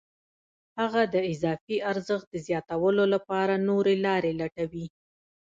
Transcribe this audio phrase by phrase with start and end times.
[0.79, 4.85] هغه د اضافي ارزښت د زیاتولو لپاره نورې لارې لټوي